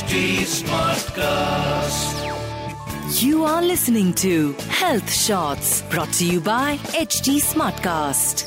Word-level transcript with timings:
HD 0.00 0.18
Smartcast. 0.50 2.20
You 3.22 3.44
are 3.44 3.62
listening 3.62 4.12
to 4.14 4.54
Health 4.68 5.10
Shots 5.12 5.82
brought 5.90 6.12
to 6.18 6.26
you 6.26 6.40
by 6.40 6.68
HT 7.00 7.34
Smartcast. 7.48 8.44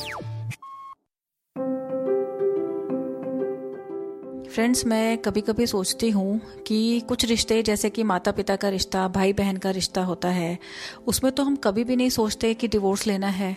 Friends 4.48 4.84
मैं 4.86 5.18
कभी 5.18 5.40
कभी 5.40 5.66
सोचती 5.66 6.10
हूँ 6.10 6.40
कि 6.66 6.78
कुछ 7.08 7.24
रिश्ते 7.24 7.62
जैसे 7.62 7.90
कि 7.90 8.02
माता 8.02 8.32
पिता 8.32 8.56
का 8.56 8.68
रिश्ता 8.68 9.06
भाई 9.08 9.32
बहन 9.32 9.56
का 9.56 9.70
रिश्ता 9.78 10.04
होता 10.04 10.28
है 10.30 10.58
उसमें 11.06 11.32
तो 11.32 11.42
हम 11.42 11.56
कभी 11.64 11.84
भी 11.84 11.96
नहीं 11.96 12.10
सोचते 12.10 12.52
कि 12.54 12.68
डिवोर्स 12.68 13.06
लेना 13.06 13.28
है 13.40 13.56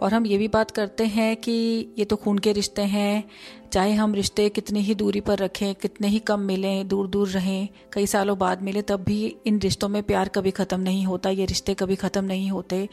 और 0.00 0.14
हम 0.14 0.26
ये 0.26 0.36
भी 0.38 0.48
बात 0.48 0.70
करते 0.70 1.04
हैं 1.06 1.34
कि 1.36 1.52
ये 1.98 2.04
तो 2.04 2.16
खून 2.16 2.38
के 2.38 2.52
रिश्ते 2.52 2.82
हैं, 2.84 3.24
चाहे 3.72 3.92
हम 3.94 4.14
रिश्ते 4.14 4.48
कितनी 4.48 4.80
ही 4.80 4.94
दूरी 4.94 5.20
पर 5.20 5.38
रखें, 5.38 5.74
कितने 5.74 6.08
ही 6.08 6.18
कम 6.20 6.40
मिलें 6.40 6.88
दूर 6.88 7.06
दूर 7.08 7.28
रहें, 7.28 7.68
कई 7.92 8.06
सालों 8.06 8.36
बाद 8.38 8.62
मिले 8.62 8.82
तब 8.82 9.04
भी 9.04 9.36
इन 9.46 9.58
रिश्तों 9.60 9.88
में 9.88 10.02
प्यार 10.02 10.28
कभी 10.28 10.50
ख़त्म 10.50 10.80
नहीं 10.80 11.04
होता, 11.06 11.30
ये 11.30 11.44
रिश्ते 11.46 11.74
कभी 11.74 11.96
ख़त्म 11.96 12.24
नहीं 12.24 12.50
होते। 12.50 12.88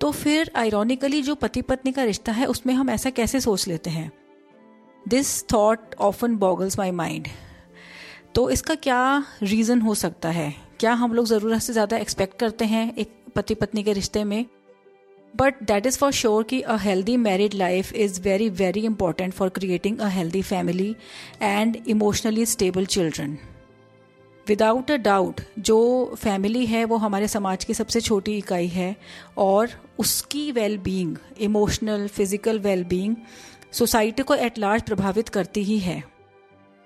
तो 0.00 0.10
फिर 0.12 0.50
आयरॉनिकली 0.56 1.22
जो 1.22 1.34
पति 1.34 1.62
पत्नी 1.62 1.92
का 1.92 2.04
रिश्ता 2.04 2.32
है, 2.32 2.46
उसमें 2.46 2.74
हम 2.74 2.90
ऐसा 2.90 3.10
कैसे 3.10 3.40
सोच 3.40 3.68
लेते 3.68 3.90
हैं? 3.90 4.10
This 5.06 5.42
thought 5.44 5.94
often 6.00 6.36
boggles 6.36 6.78
my 6.78 6.90
mind 6.92 7.28
तो 8.34 8.48
इसका 8.50 8.74
क्या 8.74 9.24
रीज़न 9.42 9.80
हो 9.80 9.94
सकता 9.94 10.28
है? 10.30 10.54
क्या 10.80 10.92
हम 10.92 11.14
लोग 11.14 11.26
ज़रूरत 11.26 11.62
से 11.62 11.72
ज़्यादा 11.72 11.96
एक्सपेक्ट 11.96 12.38
करते 12.38 12.64
हैं 12.64 12.94
एक 12.94 13.10
पति 13.36 13.54
पत्नी 13.54 13.82
के 13.82 13.92
रिश्ते 13.92 14.22
में? 14.24 14.44
But 15.36 15.62
that 15.62 15.86
is 15.86 15.98
for 15.98 16.12
sure 16.12 16.42
कि 16.42 16.60
a 16.60 16.76
healthy 16.76 17.16
married 17.16 17.54
life 17.54 17.92
is 17.94 18.20
very 18.22 18.48
very 18.48 18.80
important 18.80 19.32
for 19.32 19.48
creating 19.48 19.98
a 19.98 20.08
healthy 20.08 20.42
family 20.42 20.94
and 21.42 21.76
emotionally 21.88 22.46
stable 22.46 22.86
children 22.86 23.38
without 24.46 24.90
a 24.90 24.96
doubt 24.96 25.40
जो 25.58 25.78
फैमिली 26.18 26.64
है 26.66 26.84
वो 26.84 26.96
हमारे 26.96 27.28
समाज 27.28 27.64
की 27.64 27.74
सबसे 27.74 28.00
छोटी 28.00 28.36
इकाई 28.38 28.66
है 28.66 28.94
और 29.38 29.70
उसकी 29.98 30.50
well 30.52 30.78
being 30.78 31.16
emotional 31.40 32.06
physical 32.08 32.58
well 32.58 32.84
being 32.84 33.16
society 33.72 34.22
को 34.22 34.34
एट 34.34 34.58
लार्ज 34.58 34.82
प्रभावित 34.82 35.28
करती 35.28 35.62
ही 35.62 35.78
है। 35.78 36.02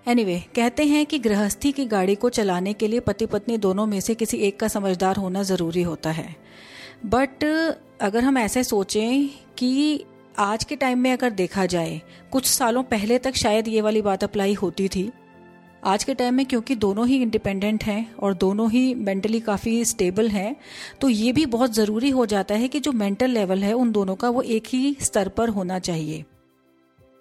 एनीवे 0.06 0.34
anyway, 0.34 0.55
कहते 0.56 0.84
हैं 0.84 1.06
कि 1.06 1.19
गृहस्थी 1.19 1.73
की 1.73 1.84
गाड़ी 1.84 2.15
को 2.15 2.28
चलाने 2.31 2.73
के 2.73 2.89
लिए 2.89 3.01
पति 3.01 3.27
पत्नी 3.27 3.56
दोनों 3.59 3.87
में 3.87 4.01
से 4.01 4.15
किसी 4.15 4.37
एक 4.39 4.59
का 4.61 4.69
समझदार 4.69 5.17
होना 5.17 5.43
ज़रूरी 5.43 5.83
होता 5.83 6.11
है। 6.11 6.37
बट 7.03 7.45
अगर 8.01 8.25
हम 8.25 8.39
ऐसे 8.39 8.65
सोचें 8.65 9.29
कि 9.59 10.05
आज 10.39 10.65
के 10.65 10.77
टाइम 10.77 10.99
में 10.99 11.13
अगर 11.13 11.31
देखा 11.33 11.67
जाए, 11.67 12.01
कुछ 12.33 12.47
सालों 12.47 12.83
पहले 12.83 13.19
तक 13.19 13.35
शायद 13.35 13.69
ये 13.69 13.81
वाली 13.81 14.03
बात 14.03 14.25
अप्लाई 14.25 14.55
होती 14.55 14.89
थी। 14.89 15.11
आज 15.85 16.05
के 16.05 16.15
टाइम 16.15 16.35
में 16.35 16.45
क्योंकि 16.47 16.75
दोनों 16.75 17.07
ही 17.09 17.17
इंडिपेंडेंट 17.23 17.85
हैं 17.85 18.15
और 18.15 18.35
दोनों 18.35 18.71
ही 18.71 18.95
मेंटली 18.95 19.41
काफ़ी 19.41 19.85
स्टेबल 19.85 20.29
हैं 20.29 20.55
तो 21.01 21.09
ये 21.09 21.33
भी 21.33 21.47
बहुत 21.47 21.75
ज़रूरी 21.75 22.11
हो 22.11 22.27
जाता 22.27 22.55
है 22.55 22.69
कि 22.69 22.81
जो 22.81 22.93
मेंटल 22.93 23.31
लेवल 23.31 23.63
है 23.63 23.73
उन 23.73 23.93
दोनों 23.93 24.15
का 24.15 24.31
वो 24.31 24.43
एक 24.43 24.67
ही 24.67 24.97
स्तर 25.01 25.29
पर 25.29 25.49
होना 25.49 25.79
चाहिए। 25.79 26.25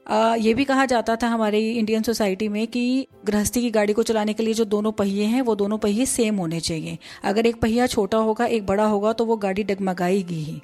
ये 0.06 0.53
भी 0.53 0.64
कहा 0.66 0.86
जाता 0.86 1.16
था 1.16 1.28
हमारी 1.28 1.59
इंडियन 1.70 2.03
सोसाइटी 2.03 2.48
में 2.48 2.66
कि 2.67 3.08
गृहस्थी 3.25 3.61
की 3.61 3.70
गाड़ी 3.72 3.94
को 3.94 4.03
चलाने 4.03 4.34
के 4.34 4.44
लिए 4.44 4.53
जो 4.53 4.66
दोनों 4.66 4.92
पहिए 4.94 5.23
हैं, 5.25 5.42
वो 5.42 5.56
दोनों 5.56 5.78
पहिए 5.78 6.06
सेम 6.08 6.36
होने 6.36 6.59
चाहिए। 6.62 6.97
अगर 7.23 7.45
एक 7.45 7.62
पहिया 7.62 7.88
छोटा 7.88 8.17
होगा, 8.20 8.45
एक 8.45 8.66
बड़ा 8.66 8.86
होगा 8.86 9.14
तो 9.14 9.25
वो 9.25 9.38
गाड़ी 9.38 9.64
डगमगाएगी 9.64 10.44
ही। 10.44 10.62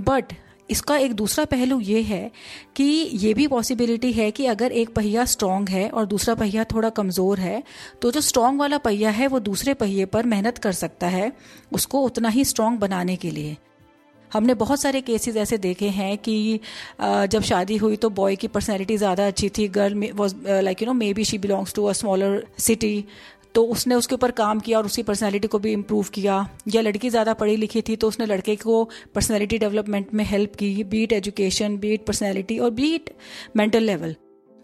बट 0.00 0.32
इसका 0.70 0.96
एक 0.96 1.12
दूसरा 1.12 1.44
पहलू 1.44 1.78
ये 1.80 2.00
है 2.02 2.30
कि 2.76 2.84
ये 3.14 3.32
भी 3.34 3.46
पॉसिबिलिटी 3.46 4.12
है 4.12 4.30
कि 4.30 4.46
अगर 4.46 4.72
एक 4.72 4.94
पहिया 4.94 5.24
स्ट्रांग 5.24 5.68
है 5.68 5.88
और 5.88 6.06
दूसरा 6.06 6.34
पहिया 6.34 6.64
थोड़ा 6.64 6.90
कमज़ोर 6.90 7.40
है 7.40 7.62
तो 8.02 8.10
जो 8.10 8.20
स्ट्रांग 8.20 8.58
वाला 8.60 8.78
पहिया 8.78 9.10
है, 9.10 9.26
वो 9.26 9.40
दूसरे 9.40 9.74
पहिए 9.74 10.04
पर 10.06 10.26
मेहनत 10.26 10.58
कर 10.58 10.72
सकता 10.72 11.06
है 11.08 11.32
उसको 11.72 12.00
उतना 12.02 12.28
ही 12.28 12.44
स्ट्रांग 12.44 12.78
बनाने 12.78 13.16
के 13.16 13.30
लिए। 13.30 13.56
हमने 14.34 14.54
बहुत 14.56 14.80
सारे 14.80 15.00
केसेस 15.00 15.36
ऐसे 15.36 15.58
देखे 15.58 15.88
हैं 15.90 16.16
कि 16.18 16.60
जब 17.00 17.42
शादी 17.42 17.76
हुई 17.76 17.96
तो 17.96 18.10
बॉय 18.12 18.36
की 18.36 18.48
पर्सनैलिटी 18.48 18.96
ज़्यादा 18.96 19.26
अच्छी 19.26 19.48
थी 19.58 19.68
girl 19.76 20.10
was 20.14 20.34
like 20.46 20.82
you 20.82 20.86
know 20.86 20.92
maybe 21.14 21.24
she 21.24 21.38
belongs 21.38 21.74
to 21.74 21.84
a 21.84 21.92
smaller 21.92 22.44
city 22.60 23.04
तो 23.54 23.64
उसने 23.72 23.94
उसके 23.94 24.14
ऊपर 24.14 24.30
काम 24.32 24.60
किया 24.60 24.78
और 24.78 24.86
उसकी 24.86 25.02
पर्सनैलिटी 25.02 25.48
को 25.48 25.58
भी 25.58 25.72
इम्प्रूव 25.72 26.06
किया। 26.14 26.38
या 26.74 26.80
लड़की 26.82 27.10
ज़्यादा 27.10 27.34
पढ़ी 27.34 27.56
लिखी 27.56 27.82
थी 27.88 27.96
तो 27.96 28.08
उसने 28.08 28.26
लड़के 28.26 28.56
को 28.56 28.82
पर्सनैलिटी 29.14 29.58
डेवलपमेंट 29.58 30.14
में 30.14 30.24
हेल्प 30.24 30.54
की 30.54 30.84
be it 30.84 31.12
education 31.12 31.76
be it 31.78 32.06
personality 32.06 32.58
और 32.58 32.70
be it 32.72 33.10
mental 33.56 33.82
level 33.82 34.16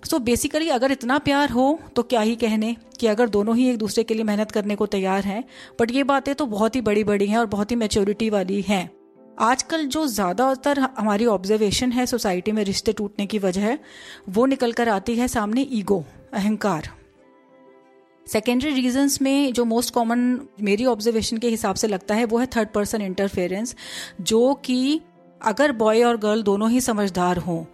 so 0.02 0.16
so 0.16 0.22
basically 0.24 0.68
अगर 0.70 0.92
इतना 0.92 1.18
प्यार 1.20 1.50
हो 1.50 1.78
तो 1.96 2.02
क्या 2.04 2.20
ही 2.20 2.36
कहने 2.36 2.76
कि 3.00 3.06
अगर 3.06 3.28
दोनों 3.28 3.56
ही 3.56 3.68
एक 3.70 3.78
दूसरे 3.78 4.04
के 4.04 4.14
लिए 4.14 4.24
मेहनत 4.24 4.50
करने 4.50 4.76
को 4.76 4.86
तैयार 4.88 5.24
हैं 5.24 5.42
बट 5.80 5.90
ये 5.90 6.04
बातें 6.04 6.34
तो 6.34 6.46
बहुत 6.48 6.76
ही 6.76 6.80
बड़ी 6.80 7.04
बड़ी 7.04 7.26
हैं 7.26 7.38
और 7.38 7.46
बहुत 7.48 7.70
ही 7.70 7.76
मेच्योरिटी 7.76 8.30
वाली 8.30 8.60
हैं। 8.62 8.88
आजकल 9.40 9.84
जो 9.86 10.06
ज़्यादातर 10.06 10.78
हमारी 10.78 11.26
ऑब्जर्वेशन 11.26 11.92
है 11.92 12.04
सोसाइटी 12.06 12.52
में 12.52 12.62
रिश्ते 12.64 12.92
टूटने 12.92 13.26
की 13.26 13.38
वजह 13.38 13.78
वो 14.28 14.44
निकल 14.46 14.72
कर 14.72 14.88
आती 14.88 15.14
है 15.16 15.28
सामने 15.28 15.62
ईगो 15.72 16.04
अहंकार। 16.32 16.88
सेकेंडरी 18.26 18.70
रीजंस 18.70 19.20
में 19.22 19.52
जो 19.52 19.64
मोस्ट 19.64 19.94
कॉमन 19.94 20.40
मेरी 20.60 20.84
ऑब्जर्वेशन 20.86 21.38
के 21.38 21.48
हिसाब 21.48 21.74
से 21.74 21.88
लगता 21.88 22.14
है, 22.14 22.24
वो 22.24 22.38
है 22.38 22.46
थर्ड 22.46 22.68
पर्सन 22.68 23.02
इंटरफेरेंस 23.02 23.74
जो 24.20 24.54
कि 24.64 25.00
अगर 25.40 25.72
बॉय 25.72 26.02
और 26.02 26.16
गर्ल 26.16 26.42
दोनों 26.42 26.70
ही 26.70 26.80
समझदार 26.80 27.38
हों 27.38 27.64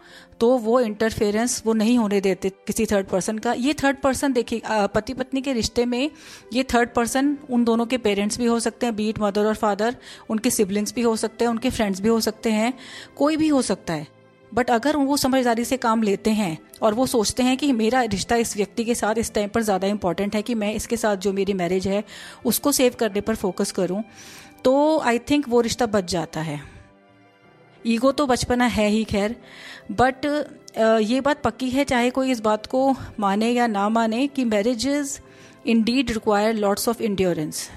तो 0.40 0.48
वो 0.58 0.78
इंटरफेरेंस 0.80 1.62
वो 1.66 1.72
नहीं 1.74 1.96
होने 1.98 2.20
देते 2.20 2.48
किसी 2.66 2.86
थर्ड 2.86 3.06
पर्सन 3.06 3.38
का। 3.38 3.52
ये 3.52 3.74
थर्ड 3.74 3.96
पर्सन 3.96 4.32
देखिए 4.32 4.60
पति 4.94 5.14
पत्नी 5.14 5.40
के 5.40 5.52
रिश्ते 5.52 5.84
में 5.84 6.10
ये 6.52 6.64
थर्ड 6.74 6.90
पर्सन 6.94 7.36
उन 7.50 7.64
दोनों 7.64 7.86
के 7.86 7.98
पेरेंट्स 7.98 8.38
भी 8.38 8.46
हो 8.46 8.58
सकते 8.60 8.86
हैं 8.86 8.96
बीट 8.96 9.20
मदर 9.20 9.46
और 9.46 9.54
फादर 9.54 9.96
उनके 10.30 10.50
सिबलिंग्स 10.50 10.94
भी 10.94 11.02
हो 11.02 11.16
सकते 11.16 11.44
हैं, 11.44 11.50
उनके 11.50 11.70
फ्रेंड्स 11.70 12.00
भी 12.00 12.08
हो 12.08 12.20
सकते 12.20 12.50
हैं, 12.50 12.72
कोई 13.16 13.36
भी 13.36 13.48
हो 13.48 13.62
सकता 13.62 13.92
है। 13.92 14.06
बट 14.52 14.70
अगर 14.70 14.96
वो 14.98 15.16
समझदारी 15.16 15.64
से 15.64 15.76
काम 15.78 16.02
लेते 16.02 16.30
हैं 16.32 16.56
और 16.82 16.94
वो 16.94 17.06
सोचते 17.06 17.42
हैं 17.42 17.56
कि 17.56 17.72
मेरा 17.74 18.02
रिश्ता 18.04 18.36
इस 18.36 18.56
व्यक्ति 18.56 18.84
के 18.84 18.94
साथ 18.94 19.18
इस 19.18 19.32
टाइम 19.34 19.48
पर 19.48 19.62
ज़्यादा 19.62 19.86
इंपॉर्टेंट 19.88 20.34
है 20.34 20.42
कि 20.42 20.54
मैं 20.54 20.72
इसके 20.74 20.96
साथ 20.96 21.16
जो 21.16 21.32
मेरी 21.32 21.52
मैरिज 21.54 21.88
है, 21.88 22.04
उसको 22.44 22.72
सेव 22.72 22.94
करने 22.98 23.20
पर 23.20 23.34
फोकस 23.36 23.72
करूँ 23.72 24.02
तो 24.64 24.98
आई 25.00 25.18
थिंक 25.30 25.48
वो 25.48 25.60
रिश्ता 25.60 25.86
बच 25.88 26.10
जाता 26.10 26.40
है। 26.40 26.60
ईगो 27.86 28.12
तो 28.12 28.26
बचपना 28.26 28.66
है 28.66 28.88
ही, 28.88 29.04
खैर। 29.04 29.36
बट 29.92 30.26
ये 31.02 31.20
बात 31.20 31.42
पक्की 31.42 31.70
है, 31.70 31.84
चाहे 31.84 32.10
कोई 32.10 32.30
इस 32.30 32.40
बात 32.40 32.66
को 32.66 32.94
माने 33.20 33.50
या 33.50 33.66
ना 33.66 33.88
माने, 33.88 34.26
कि 34.26 34.44
marriages 34.44 35.18
indeed 35.82 36.10
require 36.10 36.54
lots 36.54 36.88
of 36.88 37.02
endurance 37.02 37.68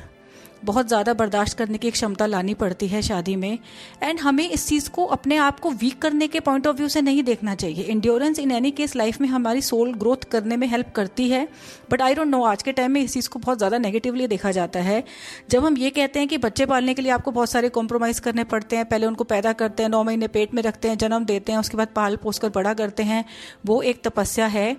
बहुत 0.64 0.88
ज़्यादा 0.88 1.14
बर्दाश्त 1.14 1.58
करने 1.58 1.78
की 1.78 1.92
क्षमता 1.92 2.26
लानी 2.26 2.54
पड़ती 2.54 2.88
है 2.88 3.02
शादी 3.02 3.36
में। 3.36 3.58
एंड 4.04 4.20
हमें 4.20 4.50
इस 4.50 4.68
चीज़ 4.68 4.90
को 4.90 5.06
अपने 5.08 5.38
आप 5.38 5.60
को 5.60 5.70
वीक 5.72 6.02
करने 6.02 6.28
के 6.28 6.40
पॉइंट 6.40 6.68
ऑफ़ 6.68 6.78
व्यू 6.78 6.88
से 6.88 7.02
नहीं 7.02 7.24
देखना 7.24 7.56
चाहिए। 7.56 7.84
Endurance 7.86 8.40
in 8.40 8.52
any 8.52 8.72
case 8.72 8.96
life 8.96 9.20
में 9.22 9.28
हमारी 9.30 9.62
सोल 9.62 9.94
ग्रोथ 9.94 10.24
करने 10.32 10.58
में 10.58 10.68
हेल्प 10.68 10.92
करती 10.96 11.30
है। 11.30 11.48
बट 11.92 12.02
आई 12.02 12.16
डोंट 12.16 12.28
नो 12.28 12.44
आज 12.44 12.64
के 12.64 12.72
टाइम 12.72 12.92
में 12.92 13.02
इस 13.02 13.14
चीज़ 13.14 13.30
को 13.30 13.40
बहुत 13.40 13.58
ज़्यादा 13.58 13.78
नेगेटिवली 13.78 14.28
देखा 14.28 14.52
जाता 14.52 14.80
है। 14.80 15.04
जब 15.50 15.66
हम 15.66 15.78
ये 15.78 15.90
कहते 15.90 16.20
हैं 16.20 16.28
कि 16.28 16.38
बच्चे 16.40 16.66
पालने 16.66 16.94
के 16.94 17.02
लिए 17.02 17.12
आपको 17.12 17.32
बहुत 17.32 17.50
सारे 17.50 17.70
कॉम्प्रोमाइज़ 17.70 18.22
करने 18.22 18.44
पड़ते 18.46 18.76
हैं, 18.76 18.86
पहले 18.86 19.06
उनको 19.06 19.24
पैदा 19.24 19.54
करते 19.54 19.84
हैं, 19.84 19.90
नौ 19.90 20.04
महीने 20.04 20.28
पेट 20.28 20.54
में 20.54 20.64
रखते 20.64 20.88
हैं, 20.88 20.98
जन्म 20.98 21.26
देते 21.26 21.52
हैं, 21.52 21.60
उसके 21.60 21.78
बाद 21.78 21.88
पाल 21.96 22.16
पोस 22.16 22.40
कर 22.40 22.50
बड़ा 22.50 22.74
करते 22.74 23.04
हैं, 23.04 23.24
वो 23.66 23.82
एक 23.84 24.04
तपस्या 24.04 24.46
है। 24.48 24.76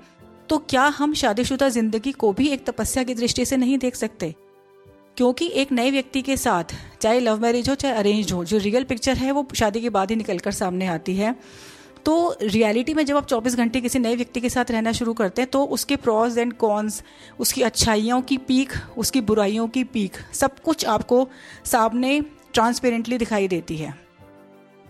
तो 0.48 0.58
क्या 0.58 0.84
हम 0.97 1.14
शादीशुदा 1.14 1.68
ज़िंदगी 1.68 2.12
को 2.12 2.32
भी 2.32 2.48
एक 2.48 2.64
तपस्या 2.66 3.02
की 3.02 3.14
दृष्टि 3.14 3.44
से 3.44 3.56
नहीं 3.56 3.78
देख 3.78 3.97
सकते? 3.97 4.34
क्योंकि 5.16 5.47
एक 5.54 5.72
नए 5.72 5.91
व्यक्ति 5.91 6.22
के 6.22 6.37
साथ, 6.37 6.65
चाहे 7.00 7.21
लव 7.21 7.43
मैरिज 7.43 7.69
हो, 7.69 7.75
चाहे 7.75 7.94
अरेंज 7.94 8.32
हो, 8.32 8.44
जो 8.44 8.59
रियल 8.59 8.84
पिक्चर 8.84 9.16
है, 9.16 9.31
वो 9.32 9.47
शादी 9.54 9.81
के 9.81 9.91
बाद 9.91 10.10
ही 10.10 10.16
निकल 10.16 10.38
कर 10.38 10.53
सामने 10.53 10.87
आती 10.87 11.16
है। 11.16 11.34
तो 12.04 12.37
रियलिटी 12.43 12.94
में 12.94 13.04
जब 13.06 13.16
आप 13.16 13.26
24 13.26 13.56
घंटे 13.56 13.81
किसी 13.81 13.98
नए 13.98 14.16
व्यक्ति 14.16 14.41
के 14.41 14.50
साथ 14.50 14.71
रहना 14.71 14.93
शुरू 14.93 15.12
करते 15.15 15.43
हैं 15.43 15.50
तो 15.50 15.65
उसके 15.65 15.97
प्रॉज 15.97 16.38
एंड 16.38 16.53
कॉन्स 16.53 17.03
उसकी 17.39 17.62
अच्छाइयों 17.62 18.21
की 18.22 18.36
पीक 18.39 18.72
उसकी 18.98 19.21
बुराइयों 19.21 19.68
की 19.68 19.84
पीक 19.84 20.16
सब 20.34 20.59
कुछ 20.59 20.84
आपको 20.84 21.28
सामने 21.65 22.21
ट्रांसपेरेंटली 22.54 23.18
दिखाई 23.18 23.48
देती 23.48 23.77
है। 23.77 24.09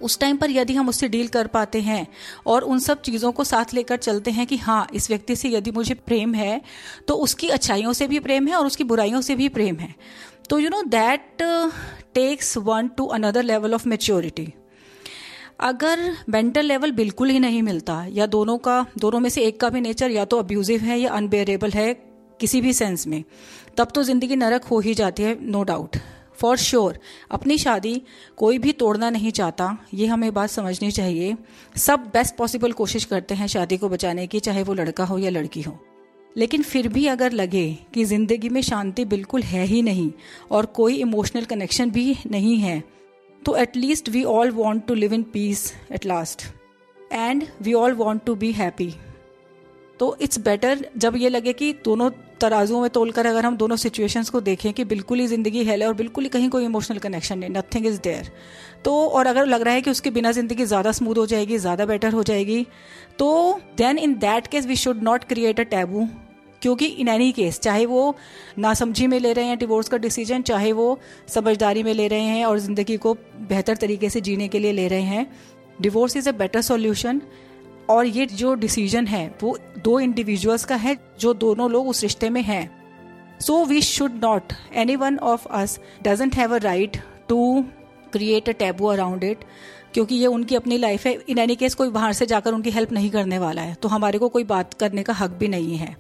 उस 0.02 0.19
टाइम 0.19 0.37
पर 0.37 0.50
यदि 0.50 0.75
हम 0.75 0.88
उससे 0.88 1.08
डील 1.08 1.29
कर 1.29 1.47
पाते 1.47 1.81
हैं 1.81 2.06
और 2.47 2.62
उन 2.62 2.79
सब 2.79 3.02
चीज़ों 3.02 3.32
को 3.32 3.44
साथ 3.44 3.75
लेकर 3.75 3.97
चलते 3.99 4.31
हैं 4.31 4.47
कि 4.47 4.56
हाँ 4.56 4.87
इस 4.94 5.11
व्यक्ति 5.11 5.37
से 5.37 5.49
यदि 5.49 5.70
मुझे 5.70 5.94
प्रेम 5.97 6.35
है 6.35 6.61
तो 7.08 7.14
उसकी 7.17 7.49
अच्छाइयों 7.49 7.93
से 7.93 8.06
भी 8.06 8.19
प्रेम 8.20 8.49
है 8.49 8.55
और 8.55 8.67
उसकी 8.67 8.85
बुराइयों 8.85 9.20
से 9.20 9.35
भी 9.35 9.49
प्रेम 9.49 9.76
है। 9.76 9.94
तो 10.50 10.58
you 10.58 10.69
know 10.69 10.82
that 10.82 11.43
takes 12.14 12.56
one 12.58 12.88
to 12.88 13.06
another 13.06 13.43
level 13.43 13.75
of 13.75 13.88
maturity 13.88 14.52
अगर 15.61 16.00
मेंटल 16.29 16.64
लेवल 16.64 16.93
बिल्कुल 16.93 17.31
ही 17.31 17.38
नहीं 17.38 17.62
मिलता, 17.62 18.05
या 18.08 18.26
दोनों 18.26 18.56
का, 18.58 18.85
दोनों 18.99 19.20
में 19.20 19.29
से 19.31 19.43
एक 19.43 19.61
का 19.61 19.69
भी 19.69 19.81
नेचर 19.81 20.11
या 20.11 20.25
तो 20.25 20.38
अब्यूजिव 20.38 20.81
है 20.81 20.99
या 21.00 21.11
अनबेरेबल 21.11 21.70
है 21.70 21.93
किसी 22.41 22.61
भी 22.61 22.73
सेंस 22.73 23.06
में, 23.06 23.23
तब 23.76 23.88
तो 23.94 24.03
ज़िंदगी 24.03 24.37
नरक 24.37 24.64
हो 24.64 24.79
ही 24.81 24.94
जाती 24.94 25.23
है 25.23 25.37
no 25.43 25.58
no 25.58 25.67
doubt 25.67 25.96
for 26.40 26.56
sure 26.58 26.98
अपनी 27.31 27.58
शादी 27.58 28.00
कोई 28.37 28.58
भी 28.58 28.72
तोड़ना 28.72 29.10
नहीं 29.10 29.31
चाहता, 29.31 29.76
ये 29.94 30.06
हमें 30.06 30.32
बात 30.34 30.50
समझनी 30.50 30.90
चाहिए। 30.90 31.37
सब 31.76 32.10
बेस्ट 32.14 32.37
पॉसिबल 32.37 32.72
कोशिश 32.72 33.04
करते 33.04 33.34
हैं 33.34 33.46
शादी 33.46 33.76
को 33.76 33.88
बचाने 33.88 34.26
की, 34.26 34.40
चाहे 34.40 34.62
वो 34.62 34.75
लड़का 34.75 35.04
हो 35.04 35.19
या 35.19 35.31
लड़की 35.31 35.62
हो। 35.62 35.78
लेकिन 36.37 36.62
फिर 36.62 36.88
भी 36.88 37.06
अगर 37.06 37.32
लगे 37.32 37.69
कि 37.94 38.04
ज़िंदगी 38.04 38.48
में 38.48 38.60
शांति 38.62 39.04
बिल्कुल 39.04 39.42
है 39.42 39.64
ही 39.66 39.82
नहीं 39.82 40.10
और 40.50 40.66
कोई 40.75 40.96
इमोशनल 40.96 41.44
कनेक्शन 41.44 41.90
भी 41.90 42.14
नहीं 42.26 42.56
है 42.58 42.82
तो 43.43 43.56
at least 43.56 44.08
we 44.08 44.22
all 44.25 44.50
want 44.50 44.86
to 44.86 44.94
live 44.94 45.14
in 45.14 45.22
peace 45.22 45.72
at 45.93 46.06
last 46.06 46.43
and 47.12 47.44
we 47.62 47.72
all 47.72 47.94
want 47.94 48.25
to 48.25 48.34
be 48.34 48.52
happy 48.52 48.93
तो 50.00 50.17
इट्स 50.20 50.38
बेटर 50.38 50.85
जब 50.97 51.17
ये 51.17 51.29
लगे 51.29 51.52
कि 51.52 51.73
दोनों 51.85 52.11
तराजुओं 52.41 52.81
में 52.81 52.91
तोलकर 52.91 53.26
अगर 53.26 53.47
हम 53.47 53.56
दोनों 53.56 53.76
सिचुएशंस 53.76 54.31
को 54.31 54.41
देखें 54.41 54.73
कि 54.73 54.85
बिल्कुल 54.85 55.20
ही 55.20 55.26
ज़िंदगी 55.26 55.64
हेल 55.64 55.82
है 55.82 55.88
और 55.88 55.94
बिल्कुल 55.94 56.25
ही 56.25 56.31
कहीं 56.31 56.49
कोई 56.50 56.64
इमोशनल 56.64 56.99
कनेक्शन 56.99 57.38
नहीं 57.38 57.50
नथिंग 57.50 57.87
इज़ 57.87 58.00
देयर 58.00 58.31
तो 58.85 58.94
और 59.08 59.26
अगर 59.26 59.47
लग 59.47 59.62
रहा 59.62 59.75
है 59.75 59.81
कि 59.81 59.91
उसके 59.91 60.11
बिना 60.11 60.32
ज़िंदगी 60.32 60.64
ज़्यादा 60.64 60.93
स्मूथ 60.93 61.17
हो 61.17 61.26
जाएगी, 61.26 61.58
ज़्यादा 61.58 61.87
बेटर 61.87 62.12
हो 62.12 62.23
जाएगी 62.23 62.67
तो 63.19 63.61
then 63.76 63.99
in 63.99 64.14
that 64.19 64.47
case 64.47 64.67
we 64.67 64.76
should 64.76 65.02
not 65.02 65.25
create 65.25 65.61
a 65.61 65.64
taboo 65.70 66.06
क्योंकि 66.62 66.87
इन 66.87 67.08
एनी 67.08 67.31
केस 67.32 67.61
चाहे 67.61 67.85
वो 67.87 68.17
नासमझी 68.58 69.06
में 69.06 69.19
ले 69.20 69.32
रहे 69.32 69.44
हैं 69.44 69.58
डिवोर्स 69.58 69.88
का 69.88 69.96
डिसीज़न 69.96 70.43
चाहे 70.43 70.73
वो 70.73 70.99
समझदारी 71.29 71.82
में 71.82 71.93
ले 71.94 72.08
रहे 72.08 72.20
हैं 72.20 72.44
और 72.46 72.58
ज़िंदगी 72.58 72.96
को 72.96 73.14
बेहतर 73.49 73.76
तरीके 73.76 74.11
से 74.11 74.20
जीने 74.20 74.49
के 74.49 74.58
लिए 74.58 74.73
ले 74.73 74.88
रहे 74.88 75.03
हैं 75.03 75.31
divorce 75.81 76.17
is 76.17 76.29
a 76.29 76.32
better 76.32 76.61
solution 76.62 77.23
और 77.88 78.06
ये 78.06 78.27
जो 78.27 78.55
डिसीज़न 78.55 79.06
है, 79.06 79.27
वो 79.43 79.56
दो 79.79 79.99
इंडिविजुअल्स 80.00 80.65
का 80.65 80.77
है, 80.77 80.97
जो 81.21 81.35
दोनों 81.35 81.71
लोग 81.71 81.88
उस 81.88 82.03
रिश्ते 82.03 82.31
में 82.31 82.43
हैं। 82.43 82.71
So 83.41 83.65
we 83.65 83.81
should 83.82 84.21
not 84.25 84.53
any 84.75 84.97
one 84.97 85.19
of 85.19 85.47
us 85.49 85.79
doesn't 86.03 86.35
have 86.37 86.55
a 86.55 86.59
right 86.59 86.97
to 87.29 87.65
create 88.12 88.49
a 88.49 88.53
taboo 88.53 88.87
around 88.87 89.25
it 89.25 89.44
क्योंकि 89.94 90.15
ये 90.15 90.27
उनकी 90.27 90.55
अपनी 90.55 90.77
लाइफ 90.79 91.06
है। 91.06 91.12
इन 91.29 91.38
एनी 91.38 91.55
केस 91.56 91.75
कोई 91.75 91.88
बाहर 91.91 92.12
से 92.12 92.27
जाकर 92.27 92.53
उनकी 92.53 92.71
हेल्प 92.71 92.93
नहीं 92.93 93.11
करने 93.11 93.38
वाला 93.38 93.62
है 93.62 93.75
तो 93.75 93.88
हमारे 93.88 94.19
को 94.19 94.29
कोई 94.29 94.44
बात 94.44 94.75
करने 94.75 95.03
का 95.03 95.12
हक 95.12 95.31
भी 95.31 95.49
नहीं 95.49 95.77
है। 95.77 95.97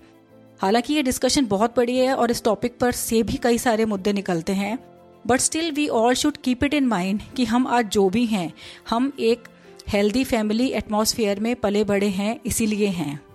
हालाँकि 0.60 0.94
ये 0.94 1.02
डिस्कशन 1.02 1.46
बहुत 1.46 1.76
बड़ी 1.76 1.96
है 1.98 2.14
और 2.14 2.30
इस 2.30 2.42
टॉपिक 2.44 2.78
पर 2.78 2.92
से 2.92 3.22
भी 3.22 3.36
कई 3.36 3.58
सारे 3.58 3.84
मुद्दे 3.84 4.12
निकलते 4.12 4.52
हैं 4.52 4.78
but 5.26 5.40
still 5.40 5.70
we 5.70 5.86
all 5.88 6.14
should 6.14 6.36
keep 6.36 6.64
it 6.64 6.74
in 6.74 6.86
mind 6.86 7.20
कि 7.36 7.44
हम 7.44 7.66
आज 7.66 7.88
जो 7.88 8.08
भी 8.08 8.24
हैं, 8.26 8.52
हम 8.90 9.12
एक 9.20 9.48
हेल्दी 9.88 10.24
फैमिली 10.24 10.66
एटमॉस्फेयर 10.68 11.40
में 11.40 11.56
पले 11.56 11.84
बड़े 11.84 12.08
हैं 12.08 12.40
इसीलिए 12.46 12.86
हैं। 12.86 13.29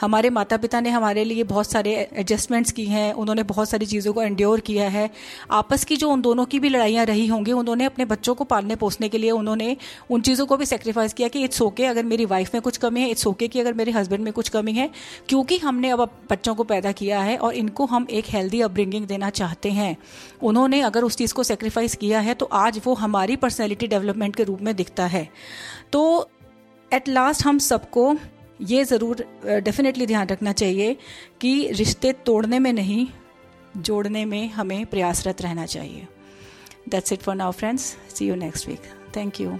हमारे 0.00 0.30
माता 0.30 0.56
पिता 0.56 0.80
ने 0.80 0.90
हमारे 0.90 1.24
लिए 1.24 1.44
बहुत 1.44 1.70
सारे 1.70 1.92
एडजस्टमेंट्स 1.92 2.72
की 2.72 2.84
हैं, 2.86 3.12
उन्होंने 3.14 3.42
बहुत 3.44 3.68
सारी 3.68 3.86
चीज़ों 3.86 4.12
को 4.12 4.22
एंड्योर 4.22 4.60
किया 4.60 4.88
है। 4.88 5.08
आपस 5.50 5.84
की 5.84 5.96
जो 5.96 6.10
उन 6.10 6.20
दोनों 6.20 6.44
की 6.44 6.60
भी 6.60 6.68
लड़ाइयाँ 6.68 7.04
रही 7.06 7.26
होंगी, 7.26 7.52
उन्होंने 7.52 7.84
अपने 7.84 8.04
बच्चों 8.04 8.34
को 8.34 8.44
पालने 8.46 8.76
पोसने 8.76 9.08
के 9.08 9.18
लिए 9.18 9.30
उन्होंने 9.32 9.76
उन 10.10 10.20
चीज़ों 10.20 10.46
को 10.46 10.56
भी 10.56 10.66
सेक्रीफाइस 10.66 11.12
किया 11.12 11.28
कि 11.28 11.44
इट्स 11.44 11.62
ओके 11.62 11.86
अगर 11.86 12.04
मेरी 12.04 12.24
वाइफ 12.26 12.54
में 12.54 12.62
कुछ 12.62 12.76
कमी 12.76 13.00
है 13.00 13.10
इट्स 13.10 13.26
ओके 13.26 13.48
कि 13.48 13.60
अगर 13.60 13.74
मेरे 13.74 13.92
हस्बैंड 13.92 14.24
में 14.24 14.32
कुछ 14.32 14.48
कमी 14.48 14.72
है, 14.72 14.90
क्योंकि 15.28 15.58
हमने 15.58 15.90
अब 15.90 16.08
बच्चों 16.30 16.54
को 16.54 16.64
पैदा 16.64 16.92
किया 16.92 17.20
है 17.20 17.36
और 17.38 17.54
इनको 17.54 17.86
हम 17.86 18.06
एक 18.10 18.24
हेल्दी 18.28 18.60
अपब्रिंगिंग 18.60 19.06
देना 19.06 19.30
चाहते 19.32 19.70
हैं। 19.72 19.96
उन्होंने 20.42 20.80
अगर 20.82 21.04
उस 21.04 21.16
चीज़ 21.16 21.34
को 21.34 21.42
सेक्रीफाइस 21.44 21.94
किया 21.96 22.20
है 22.20 22.34
तो 22.34 22.48
आज 22.54 22.80
वो 22.84 22.94
हमारी 22.96 23.36
पर्सनैलिटी 23.36 23.86
डेवलपमेंट 23.86 24.36
के 24.36 24.44
रूप 24.44 24.62
में 24.62 24.74
दिखता 24.76 25.06
है। 25.06 25.28
तो 25.92 26.28
एट 26.90 27.08
लास्ट 27.08 27.46
हम 27.46 27.58
सबको 27.58 28.14
ये 28.60 28.84
ज़रूर 28.84 29.24
डेफिनेटली 29.64 30.06
ध्यान 30.06 30.28
रखना 30.28 30.52
चाहिए 30.52 30.96
कि 31.40 31.70
रिश्ते 31.78 32.12
तोड़ने 32.26 32.58
में 32.58 32.72
नहीं 32.72 33.06
जोड़ने 33.76 34.24
में 34.24 34.48
हमें 34.50 34.84
प्रयासरत 34.86 35.42
रहना 35.42 35.66
चाहिए 35.66 36.06
that's 36.88 37.12
it 37.12 37.22
for 37.22 37.34
now 37.34 37.52
friends 37.52 37.96
see 38.14 38.28
you 38.28 38.34
next 38.34 38.68
week 38.68 38.92
thank 39.16 39.40
you 39.40 39.58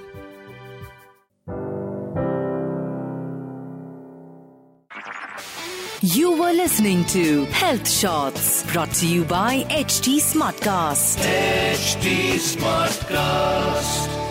You 6.02 6.32
were 6.38 6.52
listening 6.52 7.04
to 7.06 7.22
Health 7.46 7.88
Shots 7.88 8.50
brought 8.72 8.92
to 8.98 9.08
you 9.08 9.24
by 9.24 9.64
HT 9.70 10.18
Smartcast. 10.26 11.24
HT 11.30 12.12
Smartcast. 12.50 14.25